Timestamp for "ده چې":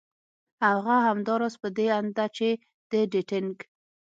2.17-2.47